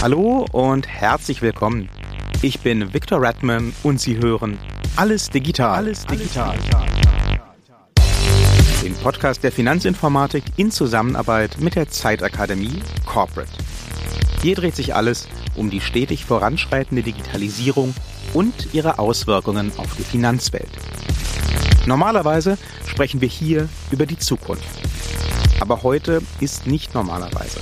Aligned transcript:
Hallo 0.00 0.46
und 0.52 0.86
herzlich 0.86 1.42
willkommen. 1.42 1.88
Ich 2.40 2.60
bin 2.60 2.94
Victor 2.94 3.20
Redman 3.20 3.74
und 3.82 4.00
Sie 4.00 4.16
hören 4.16 4.56
Alles 4.94 5.28
Digital. 5.28 5.74
Alles 5.74 6.06
Digital. 6.06 6.56
Den 8.80 8.94
Podcast 8.94 9.42
der 9.42 9.50
Finanzinformatik 9.50 10.44
in 10.56 10.70
Zusammenarbeit 10.70 11.58
mit 11.58 11.74
der 11.74 11.88
Zeitakademie 11.88 12.80
Corporate. 13.06 13.50
Hier 14.40 14.54
dreht 14.54 14.76
sich 14.76 14.94
alles 14.94 15.26
um 15.56 15.68
die 15.68 15.80
stetig 15.80 16.24
voranschreitende 16.24 17.02
Digitalisierung 17.02 17.92
und 18.34 18.72
ihre 18.72 19.00
Auswirkungen 19.00 19.72
auf 19.78 19.96
die 19.96 20.04
Finanzwelt. 20.04 20.70
Normalerweise 21.86 22.56
sprechen 22.86 23.20
wir 23.20 23.28
hier 23.28 23.68
über 23.90 24.06
die 24.06 24.18
Zukunft. 24.18 24.68
Aber 25.58 25.82
heute 25.82 26.22
ist 26.38 26.68
nicht 26.68 26.94
normalerweise. 26.94 27.58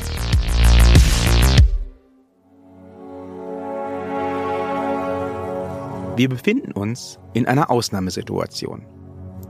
Wir 6.16 6.30
befinden 6.30 6.72
uns 6.72 7.18
in 7.34 7.46
einer 7.46 7.70
Ausnahmesituation. 7.70 8.86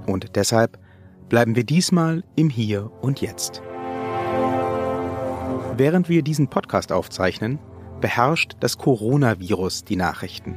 Und 0.08 0.34
deshalb 0.34 0.80
bleiben 1.28 1.54
wir 1.54 1.62
diesmal 1.62 2.24
im 2.34 2.50
Hier 2.50 2.90
und 3.02 3.20
Jetzt. 3.20 3.62
Während 5.76 6.08
wir 6.08 6.22
diesen 6.22 6.48
Podcast 6.48 6.90
aufzeichnen, 6.90 7.60
beherrscht 8.00 8.56
das 8.58 8.78
Coronavirus 8.78 9.84
die 9.84 9.94
Nachrichten. 9.94 10.56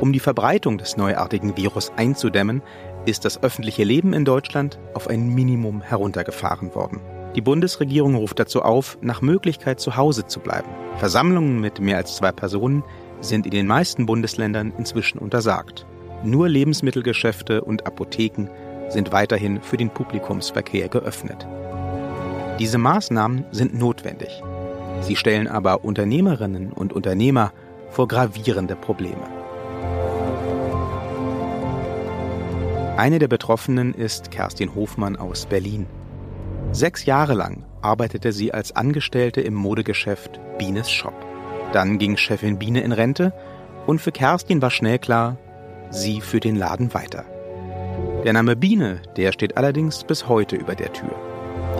Um 0.00 0.14
die 0.14 0.20
Verbreitung 0.20 0.78
des 0.78 0.96
neuartigen 0.96 1.58
Virus 1.58 1.92
einzudämmen, 1.94 2.62
ist 3.04 3.26
das 3.26 3.42
öffentliche 3.42 3.84
Leben 3.84 4.14
in 4.14 4.24
Deutschland 4.24 4.78
auf 4.94 5.08
ein 5.08 5.28
Minimum 5.28 5.82
heruntergefahren 5.82 6.74
worden. 6.74 7.02
Die 7.36 7.42
Bundesregierung 7.42 8.14
ruft 8.14 8.38
dazu 8.38 8.62
auf, 8.62 8.96
nach 9.02 9.20
Möglichkeit 9.20 9.78
zu 9.78 9.96
Hause 9.96 10.26
zu 10.26 10.40
bleiben. 10.40 10.68
Versammlungen 10.96 11.60
mit 11.60 11.80
mehr 11.80 11.98
als 11.98 12.16
zwei 12.16 12.32
Personen 12.32 12.82
sind 13.20 13.46
in 13.46 13.52
den 13.52 13.66
meisten 13.66 14.06
Bundesländern 14.06 14.72
inzwischen 14.78 15.18
untersagt. 15.18 15.86
Nur 16.24 16.48
Lebensmittelgeschäfte 16.48 17.62
und 17.62 17.86
Apotheken 17.86 18.48
sind 18.88 19.12
weiterhin 19.12 19.60
für 19.60 19.76
den 19.76 19.90
Publikumsverkehr 19.90 20.88
geöffnet. 20.88 21.46
Diese 22.58 22.78
Maßnahmen 22.78 23.44
sind 23.50 23.78
notwendig. 23.78 24.42
Sie 25.00 25.16
stellen 25.16 25.48
aber 25.48 25.84
Unternehmerinnen 25.84 26.72
und 26.72 26.92
Unternehmer 26.92 27.52
vor 27.90 28.08
gravierende 28.08 28.76
Probleme. 28.76 29.28
Eine 32.96 33.18
der 33.18 33.28
Betroffenen 33.28 33.92
ist 33.92 34.30
Kerstin 34.30 34.74
Hofmann 34.74 35.16
aus 35.16 35.46
Berlin. 35.46 35.86
Sechs 36.70 37.06
Jahre 37.06 37.34
lang 37.34 37.64
arbeitete 37.82 38.32
sie 38.32 38.54
als 38.54 38.74
Angestellte 38.74 39.40
im 39.40 39.54
Modegeschäft 39.54 40.40
Bienes 40.58 40.90
Shop. 40.90 41.33
Dann 41.74 41.98
ging 41.98 42.16
Chefin 42.16 42.56
Biene 42.56 42.82
in 42.82 42.92
Rente 42.92 43.32
und 43.88 44.00
für 44.00 44.12
Kerstin 44.12 44.62
war 44.62 44.70
schnell 44.70 45.00
klar, 45.00 45.36
sie 45.90 46.20
führt 46.20 46.44
den 46.44 46.54
Laden 46.54 46.94
weiter. 46.94 47.24
Der 48.24 48.32
Name 48.32 48.54
Biene, 48.54 49.02
der 49.16 49.32
steht 49.32 49.56
allerdings 49.56 50.04
bis 50.04 50.28
heute 50.28 50.54
über 50.54 50.76
der 50.76 50.92
Tür. 50.92 51.10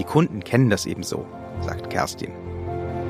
Die 0.00 0.02
Kunden 0.02 0.42
kennen 0.42 0.68
das 0.68 0.86
ebenso, 0.86 1.24
sagt 1.60 1.90
Kerstin. 1.90 2.32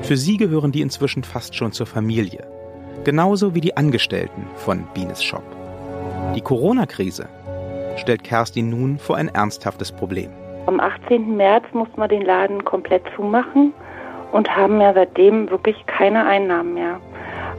Für 0.03 0.15
sie 0.15 0.37
gehören 0.37 0.71
die 0.71 0.81
inzwischen 0.81 1.23
fast 1.23 1.55
schon 1.55 1.71
zur 1.71 1.87
Familie. 1.87 2.45
Genauso 3.03 3.55
wie 3.55 3.61
die 3.61 3.75
Angestellten 3.75 4.45
von 4.53 4.85
Bienes 4.93 5.23
Shop. 5.23 5.43
Die 6.35 6.41
Corona-Krise 6.41 7.27
stellt 7.97 8.23
Kerstin 8.23 8.69
nun 8.69 8.99
vor 8.99 9.15
ein 9.15 9.29
ernsthaftes 9.29 9.91
Problem. 9.91 10.29
Am 10.67 10.79
18. 10.79 11.35
März 11.35 11.65
mussten 11.73 11.99
wir 11.99 12.07
den 12.07 12.21
Laden 12.21 12.63
komplett 12.63 13.01
zumachen 13.15 13.73
und 14.31 14.55
haben 14.55 14.81
ja 14.81 14.93
seitdem 14.93 15.49
wirklich 15.49 15.85
keine 15.85 16.25
Einnahmen 16.25 16.73
mehr. 16.73 16.99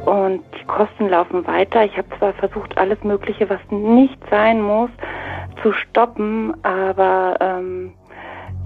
Und 0.05 0.45
die 0.61 0.65
Kosten 0.67 1.09
laufen 1.09 1.47
weiter. 1.47 1.85
Ich 1.85 1.97
habe 1.97 2.09
zwar 2.19 2.33
versucht, 2.35 2.79
alles 2.79 3.03
Mögliche, 3.03 3.51
was 3.51 3.61
nicht 3.71 4.19
sein 4.31 4.63
muss, 4.63 4.91
zu 5.63 5.73
stoppen, 5.73 6.55
aber 6.65 7.37
ähm, 7.41 7.93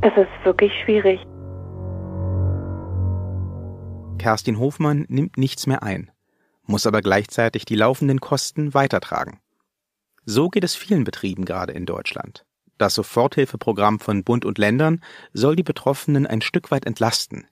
es 0.03 0.13
ist 0.17 0.45
wirklich 0.45 0.73
schwierig. 0.85 1.21
Kerstin 4.19 4.59
Hofmann 4.59 5.07
nimmt 5.09 5.39
nichts 5.39 5.67
mehr 5.67 5.83
ein, 5.83 6.11
muss 6.67 6.87
aber 6.87 7.01
gleichzeitig 7.01 7.65
die 7.65 7.75
laufenden 7.75 8.21
Kosten 8.21 8.75
weitertragen. 8.75 9.41
So 10.27 10.51
geht 10.51 10.65
es 10.65 10.75
vielen 10.75 11.05
Betrieben 11.05 11.47
gerade 11.47 11.73
in 11.73 11.87
Deutschland. 11.87 12.45
Das 12.77 12.95
Soforthilfeprogramm 12.95 13.99
von 13.99 14.25
Bund 14.25 14.45
und 14.45 14.59
Ländern 14.59 15.03
soll 15.33 15.57
die 15.57 15.63
Betroffenen 15.63 16.27
ein 16.27 16.41
Stück 16.41 16.71
weit 16.71 16.87
entlasten, 16.87 17.47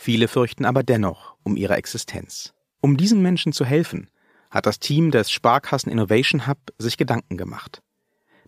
Viele 0.00 0.28
fürchten 0.28 0.64
aber 0.64 0.84
dennoch 0.84 1.34
um 1.42 1.56
ihre 1.56 1.74
Existenz. 1.74 2.54
Um 2.80 2.96
diesen 2.96 3.20
Menschen 3.20 3.52
zu 3.52 3.64
helfen, 3.64 4.08
hat 4.48 4.64
das 4.64 4.78
Team 4.78 5.10
des 5.10 5.28
Sparkassen 5.32 5.90
Innovation 5.90 6.46
Hub 6.46 6.58
sich 6.78 6.98
Gedanken 6.98 7.36
gemacht. 7.36 7.82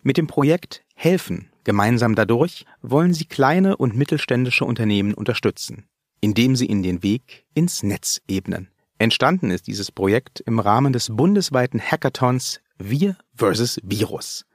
Mit 0.01 0.15
dem 0.15 0.27
Projekt 0.27 0.81
Helfen, 0.95 1.51
gemeinsam 1.65 2.15
dadurch, 2.15 2.65
wollen 2.81 3.13
sie 3.13 3.25
kleine 3.25 3.75
und 3.75 3.97
mittelständische 3.97 4.63
Unternehmen 4.63 5.13
unterstützen, 5.13 5.89
indem 6.21 6.55
sie 6.55 6.67
ihnen 6.67 6.83
den 6.83 7.03
Weg 7.03 7.45
ins 7.53 7.83
Netz 7.83 8.21
ebnen. 8.29 8.69
Entstanden 8.97 9.51
ist 9.51 9.67
dieses 9.67 9.91
Projekt 9.91 10.39
im 10.39 10.57
Rahmen 10.57 10.93
des 10.93 11.09
bundesweiten 11.13 11.81
Hackathons 11.81 12.61
Wir 12.77 13.17
vs. 13.35 13.81
Virus. 13.83 14.45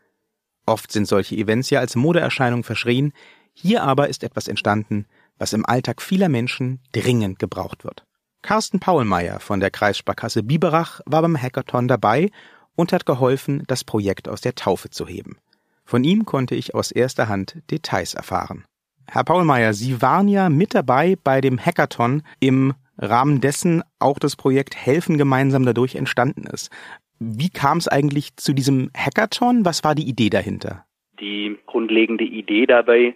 Oft 0.65 0.91
sind 0.91 1.07
solche 1.07 1.37
Events 1.37 1.69
ja 1.69 1.81
als 1.81 1.95
Modeerscheinung 1.95 2.65
verschrien, 2.65 3.13
hier 3.53 3.83
aber 3.83 4.09
ist 4.09 4.25
etwas 4.25 4.49
entstanden, 4.49 5.07
was 5.39 5.53
im 5.53 5.67
Alltag 5.67 6.03
vieler 6.03 6.29
Menschen 6.29 6.81
dringend 6.93 7.39
gebraucht 7.39 7.85
wird. 7.85 8.05
Carsten 8.43 8.79
Paulmeier 8.79 9.41
von 9.41 9.61
der 9.61 9.71
Kreissparkasse 9.71 10.43
Biberach 10.43 11.01
war 11.07 11.23
beim 11.23 11.41
Hackathon 11.41 11.89
dabei 11.89 12.31
und 12.77 12.93
hat 12.93 13.07
geholfen, 13.07 13.65
das 13.67 13.83
Projekt 13.83 14.29
aus 14.29 14.41
der 14.41 14.55
Taufe 14.55 14.91
zu 14.91 15.07
heben. 15.07 15.39
Von 15.85 16.05
ihm 16.05 16.25
konnte 16.25 16.55
ich 16.55 16.75
aus 16.75 16.91
erster 16.91 17.29
Hand 17.29 17.63
Details 17.71 18.15
erfahren. 18.15 18.65
Herr 19.09 19.25
Paulmeier, 19.25 19.73
Sie 19.73 20.03
waren 20.03 20.29
ja 20.29 20.49
mit 20.49 20.75
dabei 20.75 21.17
bei 21.23 21.41
dem 21.41 21.59
Hackathon, 21.59 22.23
im 22.41 22.75
Rahmen 22.99 23.41
dessen 23.41 23.83
auch 23.99 24.19
das 24.19 24.37
Projekt 24.37 24.75
Helfen 24.75 25.19
gemeinsam 25.19 25.65
dadurch 25.65 25.95
entstanden 25.95 26.47
ist. 26.47 26.71
Wie 27.19 27.51
kam 27.51 27.79
es 27.79 27.89
eigentlich 27.89 28.37
zu 28.37 28.53
diesem 28.53 28.91
Hackathon? 28.97 29.65
Was 29.65 29.85
war 29.85 29.95
die 29.95 30.09
Idee 30.09 30.31
dahinter? 30.31 30.85
Die 31.21 31.57
grundlegende 31.67 32.25
Idee 32.25 32.67
dabei 32.67 33.15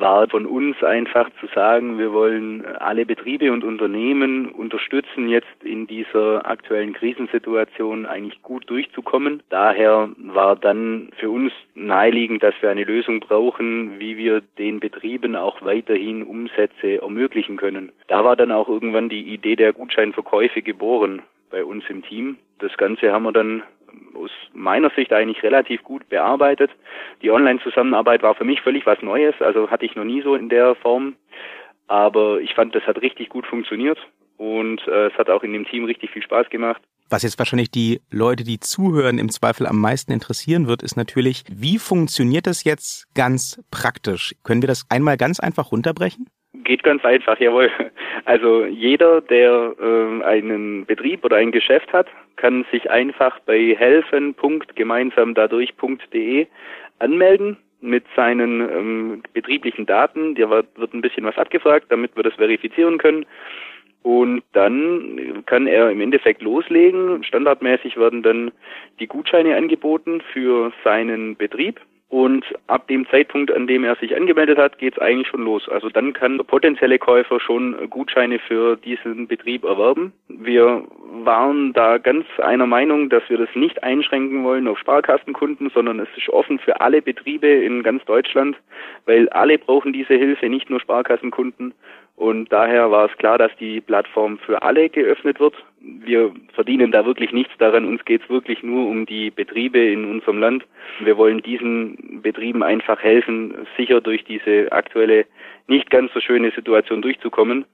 war 0.00 0.28
von 0.28 0.46
uns 0.46 0.82
einfach 0.82 1.28
zu 1.40 1.46
sagen, 1.54 1.98
wir 1.98 2.12
wollen 2.12 2.64
alle 2.78 3.06
Betriebe 3.06 3.52
und 3.52 3.64
Unternehmen 3.64 4.50
unterstützen, 4.50 5.28
jetzt 5.28 5.62
in 5.62 5.86
dieser 5.86 6.46
aktuellen 6.46 6.92
Krisensituation 6.92 8.06
eigentlich 8.06 8.42
gut 8.42 8.68
durchzukommen. 8.68 9.42
Daher 9.50 10.08
war 10.16 10.56
dann 10.56 11.10
für 11.18 11.30
uns 11.30 11.52
naheliegend, 11.74 12.42
dass 12.42 12.54
wir 12.60 12.70
eine 12.70 12.84
Lösung 12.84 13.20
brauchen, 13.20 14.00
wie 14.00 14.16
wir 14.16 14.40
den 14.58 14.80
Betrieben 14.80 15.36
auch 15.36 15.62
weiterhin 15.62 16.22
Umsätze 16.22 17.02
ermöglichen 17.02 17.56
können. 17.56 17.92
Da 18.08 18.24
war 18.24 18.36
dann 18.36 18.52
auch 18.52 18.68
irgendwann 18.68 19.08
die 19.08 19.34
Idee 19.34 19.56
der 19.56 19.72
Gutscheinverkäufe 19.72 20.62
geboren 20.62 21.22
bei 21.50 21.64
uns 21.64 21.84
im 21.88 22.02
Team. 22.02 22.36
Das 22.58 22.76
Ganze 22.76 23.12
haben 23.12 23.24
wir 23.24 23.32
dann 23.32 23.62
aus 24.30 24.54
meiner 24.54 24.90
Sicht 24.90 25.12
eigentlich 25.12 25.42
relativ 25.42 25.82
gut 25.82 26.08
bearbeitet. 26.08 26.70
Die 27.22 27.30
Online-Zusammenarbeit 27.30 28.22
war 28.22 28.34
für 28.34 28.44
mich 28.44 28.60
völlig 28.60 28.86
was 28.86 29.00
Neues, 29.02 29.34
also 29.40 29.70
hatte 29.70 29.84
ich 29.84 29.94
noch 29.94 30.04
nie 30.04 30.22
so 30.22 30.34
in 30.34 30.48
der 30.48 30.74
Form. 30.74 31.16
Aber 31.86 32.40
ich 32.40 32.54
fand, 32.54 32.74
das 32.74 32.84
hat 32.84 33.02
richtig 33.02 33.28
gut 33.28 33.46
funktioniert 33.46 33.98
und 34.36 34.86
äh, 34.86 35.08
es 35.08 35.14
hat 35.14 35.28
auch 35.28 35.42
in 35.42 35.52
dem 35.52 35.66
Team 35.66 35.84
richtig 35.84 36.10
viel 36.10 36.22
Spaß 36.22 36.48
gemacht. 36.50 36.80
Was 37.08 37.24
jetzt 37.24 37.38
wahrscheinlich 37.40 37.72
die 37.72 38.00
Leute, 38.12 38.44
die 38.44 38.60
zuhören, 38.60 39.18
im 39.18 39.30
Zweifel 39.30 39.66
am 39.66 39.80
meisten 39.80 40.12
interessieren 40.12 40.68
wird, 40.68 40.84
ist 40.84 40.96
natürlich, 40.96 41.42
wie 41.50 41.78
funktioniert 41.78 42.46
das 42.46 42.62
jetzt 42.62 43.12
ganz 43.14 43.60
praktisch? 43.72 44.36
Können 44.44 44.62
wir 44.62 44.68
das 44.68 44.86
einmal 44.88 45.16
ganz 45.16 45.40
einfach 45.40 45.72
runterbrechen? 45.72 46.28
Geht 46.64 46.82
ganz 46.82 47.04
einfach, 47.04 47.38
jawohl. 47.38 47.70
Also 48.24 48.64
jeder, 48.66 49.20
der 49.22 49.74
äh, 49.80 50.24
einen 50.24 50.84
Betrieb 50.84 51.24
oder 51.24 51.36
ein 51.36 51.52
Geschäft 51.52 51.92
hat, 51.92 52.08
kann 52.36 52.66
sich 52.70 52.90
einfach 52.90 53.38
bei 53.40 53.74
helfen.gemeinsamdadurch.de 53.76 56.46
anmelden 56.98 57.56
mit 57.80 58.04
seinen 58.14 58.60
ähm, 58.60 59.22
betrieblichen 59.32 59.86
Daten. 59.86 60.34
Da 60.34 60.50
wird 60.50 60.94
ein 60.94 61.00
bisschen 61.00 61.24
was 61.24 61.38
abgefragt, 61.38 61.86
damit 61.88 62.14
wir 62.16 62.22
das 62.22 62.34
verifizieren 62.34 62.98
können. 62.98 63.24
Und 64.02 64.42
dann 64.52 65.42
kann 65.46 65.66
er 65.66 65.90
im 65.90 66.00
Endeffekt 66.00 66.42
loslegen. 66.42 67.22
Standardmäßig 67.22 67.98
werden 67.98 68.22
dann 68.22 68.50
die 68.98 69.06
Gutscheine 69.06 69.56
angeboten 69.56 70.22
für 70.32 70.72
seinen 70.84 71.36
Betrieb. 71.36 71.80
Und 72.10 72.44
ab 72.66 72.88
dem 72.88 73.06
Zeitpunkt, 73.08 73.52
an 73.52 73.68
dem 73.68 73.84
er 73.84 73.94
sich 73.94 74.16
angemeldet 74.16 74.58
hat, 74.58 74.78
geht 74.78 74.94
es 74.94 74.98
eigentlich 74.98 75.28
schon 75.28 75.44
los. 75.44 75.68
Also 75.68 75.88
dann 75.90 76.12
kann 76.12 76.38
der 76.38 76.44
potenzielle 76.44 76.98
Käufer 76.98 77.38
schon 77.38 77.88
Gutscheine 77.88 78.40
für 78.40 78.76
diesen 78.76 79.28
Betrieb 79.28 79.62
erwerben. 79.62 80.12
Wir 80.26 80.82
waren 81.22 81.72
da 81.72 81.98
ganz 81.98 82.26
einer 82.38 82.66
Meinung, 82.66 83.10
dass 83.10 83.22
wir 83.28 83.38
das 83.38 83.48
nicht 83.54 83.84
einschränken 83.84 84.42
wollen 84.42 84.66
auf 84.66 84.80
Sparkassenkunden, 84.80 85.70
sondern 85.72 86.00
es 86.00 86.08
ist 86.16 86.28
offen 86.30 86.58
für 86.58 86.80
alle 86.80 87.00
Betriebe 87.00 87.46
in 87.46 87.84
ganz 87.84 88.04
Deutschland, 88.06 88.56
weil 89.06 89.28
alle 89.28 89.56
brauchen 89.58 89.92
diese 89.92 90.14
Hilfe, 90.14 90.48
nicht 90.48 90.68
nur 90.68 90.80
Sparkassenkunden. 90.80 91.74
Und 92.20 92.52
daher 92.52 92.90
war 92.90 93.06
es 93.06 93.16
klar, 93.16 93.38
dass 93.38 93.50
die 93.56 93.80
Plattform 93.80 94.36
für 94.40 94.60
alle 94.60 94.90
geöffnet 94.90 95.40
wird. 95.40 95.54
Wir 95.80 96.30
verdienen 96.52 96.92
da 96.92 97.06
wirklich 97.06 97.32
nichts 97.32 97.54
daran. 97.56 97.86
Uns 97.86 98.04
geht 98.04 98.22
es 98.22 98.28
wirklich 98.28 98.62
nur 98.62 98.90
um 98.90 99.06
die 99.06 99.30
Betriebe 99.30 99.78
in 99.78 100.04
unserem 100.04 100.38
Land. 100.38 100.66
Wir 100.98 101.16
wollen 101.16 101.40
diesen 101.40 102.20
Betrieben 102.20 102.62
einfach 102.62 103.00
helfen, 103.00 103.66
sicher 103.78 104.02
durch 104.02 104.22
diese 104.24 104.70
aktuelle 104.70 105.24
nicht 105.66 105.88
ganz 105.88 106.12
so 106.12 106.20
schöne 106.20 106.50
Situation 106.50 107.00
durchzukommen 107.00 107.64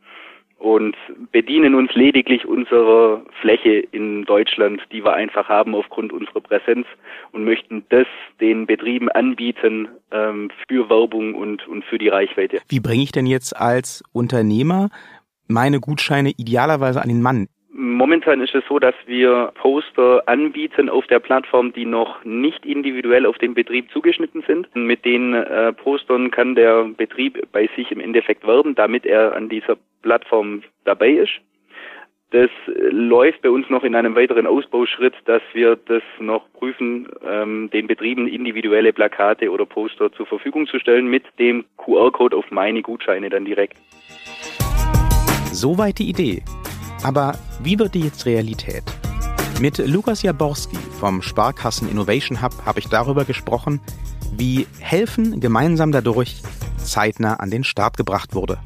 und 0.58 0.96
bedienen 1.32 1.74
uns 1.74 1.92
lediglich 1.94 2.46
unserer 2.46 3.22
Fläche 3.40 3.78
in 3.92 4.24
Deutschland, 4.24 4.80
die 4.90 5.04
wir 5.04 5.14
einfach 5.14 5.48
haben 5.48 5.74
aufgrund 5.74 6.12
unserer 6.12 6.40
Präsenz 6.40 6.86
und 7.32 7.44
möchten 7.44 7.84
das 7.90 8.06
den 8.40 8.66
Betrieben 8.66 9.10
anbieten 9.10 9.88
ähm, 10.10 10.50
für 10.66 10.88
Werbung 10.88 11.34
und, 11.34 11.66
und 11.68 11.84
für 11.84 11.98
die 11.98 12.08
Reichweite. 12.08 12.60
Wie 12.68 12.80
bringe 12.80 13.02
ich 13.02 13.12
denn 13.12 13.26
jetzt 13.26 13.54
als 13.54 14.02
Unternehmer 14.12 14.88
meine 15.46 15.78
Gutscheine 15.78 16.30
idealerweise 16.30 17.02
an 17.02 17.08
den 17.08 17.22
Mann? 17.22 17.48
Momentan 17.96 18.42
ist 18.42 18.54
es 18.54 18.62
so, 18.68 18.78
dass 18.78 18.94
wir 19.06 19.52
Poster 19.54 20.22
anbieten 20.26 20.90
auf 20.90 21.06
der 21.06 21.18
Plattform, 21.18 21.72
die 21.72 21.86
noch 21.86 22.22
nicht 22.24 22.66
individuell 22.66 23.24
auf 23.24 23.38
den 23.38 23.54
Betrieb 23.54 23.90
zugeschnitten 23.90 24.44
sind. 24.46 24.68
Mit 24.76 25.06
den 25.06 25.32
äh, 25.32 25.72
Postern 25.72 26.30
kann 26.30 26.54
der 26.54 26.84
Betrieb 26.84 27.50
bei 27.52 27.70
sich 27.74 27.90
im 27.90 28.00
Endeffekt 28.00 28.46
werben, 28.46 28.74
damit 28.74 29.06
er 29.06 29.34
an 29.34 29.48
dieser 29.48 29.78
Plattform 30.02 30.62
dabei 30.84 31.08
ist. 31.08 31.32
Das 32.32 32.50
läuft 32.66 33.40
bei 33.40 33.48
uns 33.48 33.70
noch 33.70 33.82
in 33.82 33.94
einem 33.94 34.14
weiteren 34.14 34.46
Ausbauschritt, 34.46 35.14
dass 35.24 35.42
wir 35.54 35.76
das 35.76 36.02
noch 36.20 36.52
prüfen, 36.52 37.08
ähm, 37.26 37.70
den 37.72 37.86
Betrieben 37.86 38.28
individuelle 38.28 38.92
Plakate 38.92 39.50
oder 39.50 39.64
Poster 39.64 40.12
zur 40.12 40.26
Verfügung 40.26 40.66
zu 40.66 40.78
stellen 40.80 41.06
mit 41.06 41.24
dem 41.38 41.64
QR-Code 41.78 42.36
auf 42.36 42.50
meine 42.50 42.82
Gutscheine 42.82 43.30
dann 43.30 43.46
direkt. 43.46 43.78
Soweit 45.50 45.98
die 45.98 46.10
Idee. 46.10 46.42
Aber 47.02 47.38
wie 47.60 47.78
wird 47.78 47.94
die 47.94 48.00
jetzt 48.00 48.26
Realität? 48.26 48.84
Mit 49.60 49.78
Lukas 49.78 50.22
Jaborski 50.22 50.76
vom 50.98 51.22
Sparkassen 51.22 51.88
Innovation 51.88 52.42
Hub 52.42 52.52
habe 52.66 52.80
ich 52.80 52.88
darüber 52.88 53.24
gesprochen, 53.24 53.80
wie 54.36 54.66
Helfen 54.80 55.40
gemeinsam 55.40 55.92
dadurch 55.92 56.42
zeitnah 56.76 57.34
an 57.34 57.50
den 57.50 57.64
Start 57.64 57.96
gebracht 57.96 58.34
wurde. 58.34 58.58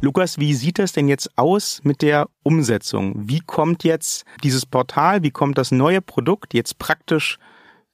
Lukas, 0.00 0.38
wie 0.38 0.54
sieht 0.54 0.80
das 0.80 0.92
denn 0.92 1.06
jetzt 1.06 1.30
aus 1.38 1.80
mit 1.84 2.02
der 2.02 2.28
Umsetzung? 2.42 3.14
Wie 3.28 3.38
kommt 3.38 3.84
jetzt 3.84 4.24
dieses 4.42 4.66
Portal, 4.66 5.22
wie 5.22 5.30
kommt 5.30 5.58
das 5.58 5.70
neue 5.70 6.00
Produkt 6.00 6.54
jetzt 6.54 6.78
praktisch 6.78 7.38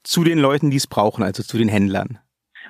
zu 0.05 0.25
den 0.25 0.39
Leuten, 0.39 0.71
die 0.71 0.79
es 0.79 0.87
brauchen, 0.87 1.23
also 1.23 1.43
zu 1.43 1.59
den 1.59 1.69
Händlern? 1.69 2.19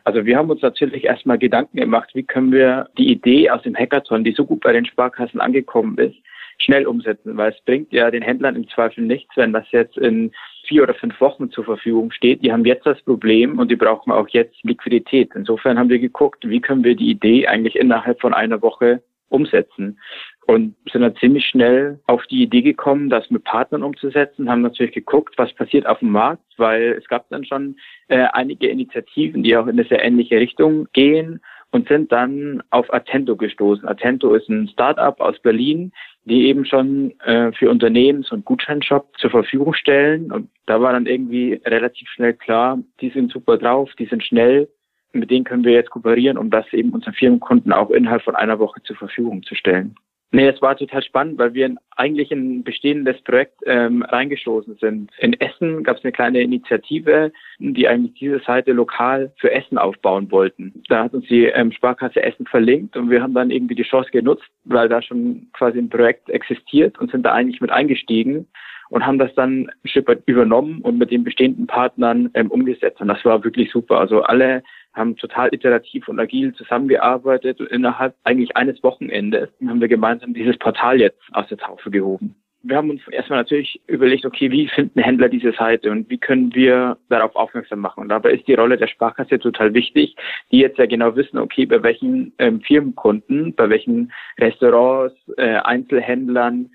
Also 0.08 0.24
wir 0.24 0.38
haben 0.38 0.48
uns 0.48 0.62
natürlich 0.62 1.04
erstmal 1.04 1.36
Gedanken 1.36 1.76
gemacht, 1.76 2.08
wie 2.14 2.22
können 2.22 2.50
wir 2.50 2.88
die 2.96 3.12
Idee 3.12 3.50
aus 3.50 3.60
dem 3.60 3.76
Hackathon, 3.76 4.24
die 4.24 4.32
so 4.32 4.46
gut 4.46 4.60
bei 4.60 4.72
den 4.72 4.86
Sparkassen 4.86 5.38
angekommen 5.38 5.98
ist, 5.98 6.16
schnell 6.56 6.86
umsetzen, 6.86 7.36
weil 7.36 7.52
es 7.52 7.60
bringt 7.66 7.92
ja 7.92 8.10
den 8.10 8.22
Händlern 8.22 8.56
im 8.56 8.66
Zweifel 8.70 9.04
nichts, 9.04 9.36
wenn 9.36 9.52
das 9.52 9.70
jetzt 9.70 9.98
in 9.98 10.32
vier 10.66 10.84
oder 10.84 10.94
fünf 10.94 11.20
Wochen 11.20 11.50
zur 11.50 11.64
Verfügung 11.64 12.10
steht. 12.10 12.42
Die 12.42 12.50
haben 12.50 12.64
jetzt 12.64 12.86
das 12.86 13.02
Problem 13.02 13.58
und 13.58 13.70
die 13.70 13.76
brauchen 13.76 14.10
auch 14.10 14.28
jetzt 14.28 14.56
Liquidität. 14.62 15.32
Insofern 15.34 15.78
haben 15.78 15.90
wir 15.90 15.98
geguckt, 15.98 16.48
wie 16.48 16.62
können 16.62 16.84
wir 16.84 16.96
die 16.96 17.10
Idee 17.10 17.46
eigentlich 17.46 17.76
innerhalb 17.76 18.18
von 18.18 18.32
einer 18.32 18.62
Woche 18.62 19.02
umsetzen 19.28 19.98
und 20.48 20.74
sind 20.90 21.02
dann 21.02 21.14
ziemlich 21.16 21.44
schnell 21.44 22.00
auf 22.06 22.26
die 22.28 22.42
Idee 22.42 22.62
gekommen, 22.62 23.10
das 23.10 23.28
mit 23.28 23.44
Partnern 23.44 23.82
umzusetzen, 23.82 24.48
haben 24.48 24.62
natürlich 24.62 24.94
geguckt, 24.94 25.34
was 25.36 25.52
passiert 25.52 25.86
auf 25.86 25.98
dem 25.98 26.10
Markt, 26.10 26.42
weil 26.56 26.96
es 26.98 27.06
gab 27.06 27.28
dann 27.28 27.44
schon 27.44 27.76
äh, 28.08 28.26
einige 28.32 28.66
Initiativen, 28.66 29.42
die 29.42 29.54
auch 29.58 29.66
in 29.66 29.78
eine 29.78 29.84
sehr 29.84 30.02
ähnliche 30.02 30.36
Richtung 30.36 30.88
gehen 30.94 31.42
und 31.70 31.86
sind 31.88 32.10
dann 32.12 32.62
auf 32.70 32.90
Attento 32.94 33.36
gestoßen. 33.36 33.86
Attento 33.86 34.32
ist 34.32 34.48
ein 34.48 34.68
Startup 34.68 35.20
aus 35.20 35.38
Berlin, 35.40 35.92
die 36.24 36.46
eben 36.46 36.64
schon 36.64 37.12
äh, 37.20 37.52
für 37.52 37.68
Unternehmens- 37.68 38.32
und 38.32 38.46
Gutscheinshop 38.46 39.18
zur 39.18 39.28
Verfügung 39.28 39.74
stellen. 39.74 40.32
Und 40.32 40.48
da 40.64 40.80
war 40.80 40.94
dann 40.94 41.04
irgendwie 41.04 41.60
relativ 41.66 42.08
schnell 42.08 42.32
klar, 42.32 42.78
die 43.02 43.10
sind 43.10 43.30
super 43.30 43.58
drauf, 43.58 43.90
die 43.98 44.06
sind 44.06 44.24
schnell, 44.24 44.66
mit 45.12 45.30
denen 45.30 45.44
können 45.44 45.64
wir 45.64 45.72
jetzt 45.72 45.90
kooperieren, 45.90 46.38
um 46.38 46.48
das 46.48 46.64
eben 46.72 46.94
unseren 46.94 47.12
Firmenkunden 47.12 47.70
auch 47.70 47.90
innerhalb 47.90 48.22
von 48.22 48.34
einer 48.34 48.58
Woche 48.58 48.82
zur 48.82 48.96
Verfügung 48.96 49.42
zu 49.42 49.54
stellen. 49.54 49.94
Nee, 50.30 50.46
es 50.46 50.60
war 50.60 50.76
total 50.76 51.02
spannend, 51.02 51.38
weil 51.38 51.54
wir 51.54 51.74
eigentlich 51.96 52.30
in 52.30 52.58
ein 52.58 52.64
bestehendes 52.64 53.18
Projekt 53.22 53.60
ähm, 53.64 54.02
reingestoßen 54.02 54.76
sind. 54.76 55.10
In 55.18 55.32
Essen 55.40 55.82
gab 55.82 55.96
es 55.96 56.04
eine 56.04 56.12
kleine 56.12 56.42
Initiative, 56.42 57.32
die 57.58 57.88
eigentlich 57.88 58.12
diese 58.14 58.38
Seite 58.40 58.72
lokal 58.72 59.32
für 59.38 59.50
Essen 59.50 59.78
aufbauen 59.78 60.30
wollten. 60.30 60.82
Da 60.88 61.04
hat 61.04 61.14
uns 61.14 61.26
die 61.28 61.46
ähm, 61.46 61.72
Sparkasse 61.72 62.22
Essen 62.22 62.46
verlinkt 62.46 62.94
und 62.96 63.08
wir 63.08 63.22
haben 63.22 63.32
dann 63.32 63.50
irgendwie 63.50 63.74
die 63.74 63.84
Chance 63.84 64.10
genutzt, 64.10 64.44
weil 64.64 64.90
da 64.90 65.00
schon 65.00 65.48
quasi 65.54 65.78
ein 65.78 65.88
Projekt 65.88 66.28
existiert 66.28 66.98
und 66.98 67.10
sind 67.10 67.24
da 67.24 67.32
eigentlich 67.32 67.62
mit 67.62 67.70
eingestiegen 67.70 68.46
und 68.90 69.06
haben 69.06 69.18
das 69.18 69.34
dann 69.34 69.70
ein 69.84 69.88
Stück 69.88 70.08
weit 70.08 70.22
übernommen 70.26 70.82
und 70.82 70.98
mit 70.98 71.10
den 71.10 71.24
bestehenden 71.24 71.66
Partnern 71.66 72.30
ähm, 72.34 72.50
umgesetzt. 72.50 73.00
Und 73.00 73.08
das 73.08 73.24
war 73.24 73.44
wirklich 73.44 73.70
super. 73.70 73.98
Also 73.98 74.22
alle 74.22 74.62
haben 74.98 75.16
total 75.16 75.48
iterativ 75.52 76.08
und 76.08 76.18
agil 76.18 76.52
zusammengearbeitet 76.54 77.60
und 77.60 77.70
innerhalb 77.70 78.14
eigentlich 78.24 78.56
eines 78.56 78.82
Wochenendes 78.82 79.48
haben 79.66 79.80
wir 79.80 79.88
gemeinsam 79.88 80.34
dieses 80.34 80.58
Portal 80.58 81.00
jetzt 81.00 81.20
aus 81.32 81.48
der 81.48 81.58
Taufe 81.58 81.90
gehoben. 81.90 82.34
Wir 82.62 82.76
haben 82.76 82.90
uns 82.90 83.06
erstmal 83.08 83.38
natürlich 83.38 83.80
überlegt, 83.86 84.26
okay, 84.26 84.50
wie 84.50 84.66
finden 84.68 85.00
Händler 85.00 85.28
diese 85.28 85.52
Seite 85.52 85.92
und 85.92 86.10
wie 86.10 86.18
können 86.18 86.52
wir 86.54 86.98
darauf 87.08 87.36
aufmerksam 87.36 87.78
machen? 87.78 88.00
Und 88.00 88.08
dabei 88.08 88.32
ist 88.32 88.48
die 88.48 88.54
Rolle 88.54 88.76
der 88.76 88.88
Sparkasse 88.88 89.38
total 89.38 89.74
wichtig, 89.74 90.16
die 90.50 90.58
jetzt 90.58 90.76
ja 90.76 90.86
genau 90.86 91.14
wissen, 91.14 91.38
okay, 91.38 91.66
bei 91.66 91.82
welchen 91.84 92.32
ähm, 92.38 92.60
Firmenkunden, 92.60 93.54
bei 93.54 93.70
welchen 93.70 94.12
Restaurants, 94.38 95.14
äh, 95.36 95.54
Einzelhändlern, 95.58 96.70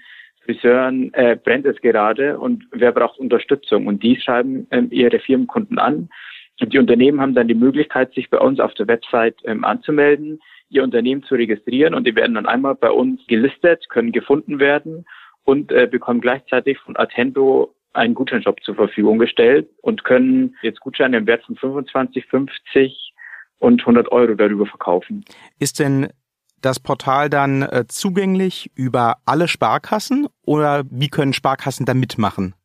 Friseuren 0.46 1.14
äh, 1.14 1.38
brennt 1.42 1.66
es 1.66 1.80
gerade 1.82 2.40
und 2.40 2.66
wer 2.72 2.92
braucht 2.92 3.20
Unterstützung? 3.20 3.88
Und 3.88 4.04
die 4.04 4.20
schreiben 4.20 4.68
ähm, 4.72 4.88
ihre 4.92 5.20
Firmenkunden 5.20 5.80
an. 5.80 6.10
Und 6.60 6.74
die 6.74 6.80
Unternehmen 6.80 7.20
haben 7.20 7.34
dann 7.34 7.48
die 7.48 7.56
Möglichkeit, 7.56 8.14
sich 8.14 8.30
bei 8.30 8.38
uns 8.38 8.60
auf 8.60 8.74
der 8.76 8.88
Website 8.88 9.36
ähm, 9.44 9.64
anzumelden, 9.64 10.40
ihr 10.70 10.84
Unternehmen 10.84 11.24
zu 11.24 11.36
registrieren 11.36 11.94
und 11.94 12.06
die 12.06 12.16
werden 12.16 12.36
dann 12.36 12.46
einmal 12.46 12.76
bei 12.76 12.92
uns 12.92 13.22
gelistet, 13.28 13.90
können 13.90 14.12
gefunden 14.12 14.60
werden 14.60 15.06
und 15.44 15.72
äh, 15.72 15.88
bekommen 15.88 16.22
gleichzeitig 16.22 16.78
von 16.80 16.96
Attendo 16.98 17.76
einen 17.94 18.16
Gutscheinshop 18.16 18.64
zur 18.64 18.76
Verfügung 18.76 19.20
gestellt 19.20 19.70
und 19.82 20.04
können 20.04 20.56
jetzt 20.62 20.80
Gutscheine 20.80 21.18
im 21.18 21.28
Wert 21.28 21.44
von 21.46 21.56
25, 21.56 22.26
50 22.26 23.14
und 23.60 23.82
100 23.82 24.12
Euro 24.12 24.34
darüber 24.34 24.66
verkaufen. 24.66 25.24
Ist 25.60 25.80
denn 25.80 26.10
das 26.62 26.80
Portal 26.80 27.30
dann 27.30 27.62
äh, 27.62 27.86
zugänglich 27.88 28.72
über 28.76 29.18
alle 29.26 29.48
Sparkassen 29.48 30.28
oder 30.46 30.84
wie 30.90 31.10
können 31.10 31.34
Sparkassen 31.34 31.86
da 31.86 31.94
mitmachen? 31.94 32.56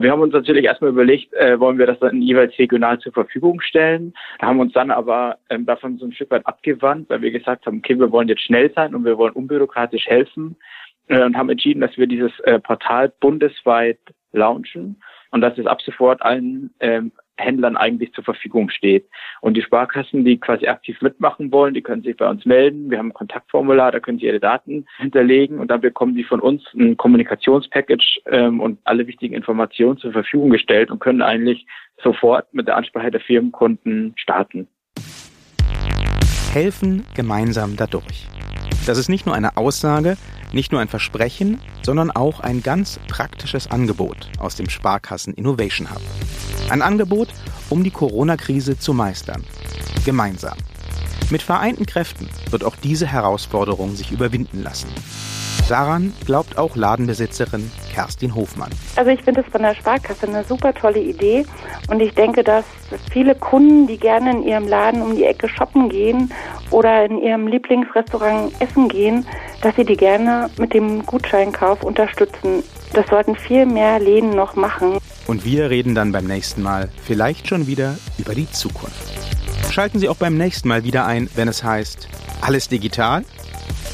Wir 0.00 0.12
haben 0.12 0.22
uns 0.22 0.32
natürlich 0.32 0.64
erstmal 0.64 0.92
überlegt, 0.92 1.34
äh, 1.34 1.60
wollen 1.60 1.76
wir 1.76 1.84
das 1.86 1.98
dann 1.98 2.22
jeweils 2.22 2.58
regional 2.58 2.98
zur 3.00 3.12
Verfügung 3.12 3.60
stellen, 3.60 4.14
haben 4.40 4.58
uns 4.58 4.72
dann 4.72 4.90
aber 4.90 5.36
ähm, 5.50 5.66
davon 5.66 5.98
so 5.98 6.06
ein 6.06 6.12
Stück 6.14 6.30
weit 6.30 6.46
abgewandt, 6.46 7.10
weil 7.10 7.20
wir 7.20 7.30
gesagt 7.30 7.66
haben, 7.66 7.78
okay, 7.78 7.98
wir 7.98 8.10
wollen 8.10 8.28
jetzt 8.28 8.40
schnell 8.40 8.72
sein 8.74 8.94
und 8.94 9.04
wir 9.04 9.18
wollen 9.18 9.34
unbürokratisch 9.34 10.06
helfen 10.06 10.56
äh, 11.08 11.22
und 11.22 11.36
haben 11.36 11.50
entschieden, 11.50 11.82
dass 11.82 11.98
wir 11.98 12.06
dieses 12.06 12.32
äh, 12.44 12.58
Portal 12.58 13.12
bundesweit 13.20 13.98
launchen 14.32 15.02
und 15.30 15.40
dass 15.40 15.56
es 15.58 15.66
ab 15.66 15.80
sofort 15.82 16.22
allen 16.22 16.70
ähm, 16.80 17.12
Händlern 17.40 17.76
eigentlich 17.76 18.12
zur 18.12 18.24
Verfügung 18.24 18.70
steht. 18.70 19.08
Und 19.40 19.56
die 19.56 19.62
Sparkassen, 19.62 20.24
die 20.24 20.38
quasi 20.38 20.66
aktiv 20.66 21.00
mitmachen 21.00 21.50
wollen, 21.50 21.74
die 21.74 21.82
können 21.82 22.02
sich 22.02 22.16
bei 22.16 22.28
uns 22.28 22.44
melden. 22.44 22.90
Wir 22.90 22.98
haben 22.98 23.08
ein 23.08 23.14
Kontaktformular, 23.14 23.92
da 23.92 24.00
können 24.00 24.18
sie 24.18 24.26
ihre 24.26 24.40
Daten 24.40 24.86
hinterlegen 24.98 25.58
und 25.58 25.70
dann 25.70 25.80
bekommen 25.80 26.14
sie 26.14 26.24
von 26.24 26.40
uns 26.40 26.62
ein 26.74 26.96
Kommunikationspackage 26.96 28.20
ähm, 28.26 28.60
und 28.60 28.78
alle 28.84 29.06
wichtigen 29.06 29.34
Informationen 29.34 29.98
zur 29.98 30.12
Verfügung 30.12 30.50
gestellt 30.50 30.90
und 30.90 31.00
können 31.00 31.22
eigentlich 31.22 31.66
sofort 32.02 32.52
mit 32.52 32.68
der 32.68 32.76
Ansprache 32.76 33.10
der 33.10 33.20
Firmenkunden 33.20 34.12
starten. 34.16 34.68
Helfen 36.52 37.04
gemeinsam 37.14 37.76
dadurch. 37.76 38.26
Das 38.86 38.98
ist 38.98 39.08
nicht 39.08 39.26
nur 39.26 39.34
eine 39.34 39.56
Aussage, 39.56 40.16
nicht 40.52 40.72
nur 40.72 40.80
ein 40.80 40.88
Versprechen, 40.88 41.60
sondern 41.82 42.10
auch 42.10 42.40
ein 42.40 42.62
ganz 42.62 42.98
praktisches 43.08 43.70
Angebot 43.70 44.28
aus 44.38 44.56
dem 44.56 44.68
Sparkassen 44.68 45.34
Innovation 45.34 45.90
Hub. 45.90 46.02
Ein 46.68 46.82
Angebot, 46.82 47.28
um 47.68 47.84
die 47.84 47.90
Corona-Krise 47.90 48.78
zu 48.78 48.92
meistern. 48.92 49.44
Gemeinsam. 50.04 50.56
Mit 51.30 51.42
vereinten 51.42 51.86
Kräften 51.86 52.28
wird 52.50 52.64
auch 52.64 52.76
diese 52.76 53.06
Herausforderung 53.06 53.94
sich 53.94 54.10
überwinden 54.10 54.62
lassen. 54.62 54.88
Daran 55.68 56.12
glaubt 56.26 56.58
auch 56.58 56.74
Ladenbesitzerin 56.74 57.70
Kerstin 57.92 58.34
Hofmann. 58.34 58.70
Also 58.96 59.10
ich 59.10 59.22
finde 59.22 59.42
es 59.42 59.46
von 59.48 59.62
der 59.62 59.74
Sparkasse 59.74 60.26
eine 60.26 60.44
super 60.44 60.72
tolle 60.72 61.00
Idee 61.00 61.44
und 61.88 62.00
ich 62.00 62.14
denke, 62.14 62.42
dass 62.42 62.64
viele 63.12 63.34
Kunden, 63.34 63.86
die 63.86 63.98
gerne 63.98 64.30
in 64.30 64.42
ihrem 64.44 64.68
Laden 64.68 65.02
um 65.02 65.16
die 65.16 65.24
Ecke 65.24 65.48
shoppen 65.48 65.88
gehen 65.88 66.32
oder 66.70 67.04
in 67.04 67.22
ihrem 67.22 67.46
Lieblingsrestaurant 67.46 68.52
essen 68.60 68.88
gehen, 68.88 69.26
dass 69.62 69.76
sie 69.76 69.84
die 69.84 69.96
gerne 69.96 70.50
mit 70.58 70.72
dem 70.72 71.04
Gutscheinkauf 71.04 71.82
unterstützen. 71.82 72.62
Das 72.92 73.06
sollten 73.08 73.36
viel 73.36 73.66
mehr 73.66 74.00
Läden 74.00 74.30
noch 74.30 74.56
machen. 74.56 74.98
Und 75.26 75.44
wir 75.44 75.70
reden 75.70 75.94
dann 75.94 76.12
beim 76.12 76.24
nächsten 76.24 76.62
Mal 76.62 76.88
vielleicht 77.04 77.48
schon 77.48 77.66
wieder 77.66 77.96
über 78.18 78.34
die 78.34 78.50
Zukunft. 78.50 79.20
Schalten 79.70 80.00
Sie 80.00 80.08
auch 80.08 80.16
beim 80.16 80.36
nächsten 80.36 80.66
Mal 80.66 80.82
wieder 80.82 81.06
ein, 81.06 81.30
wenn 81.36 81.46
es 81.46 81.62
heißt 81.62 82.08
Alles 82.40 82.68
digital? 82.68 83.24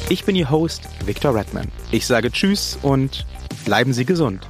Ich 0.08 0.24
bin 0.24 0.36
Ihr 0.36 0.50
Host 0.50 0.88
Victor 1.04 1.34
Redman. 1.34 1.66
Ich 1.90 2.06
sage 2.06 2.30
Tschüss 2.30 2.78
und 2.80 3.26
bleiben 3.66 3.92
Sie 3.92 4.06
gesund. 4.06 4.48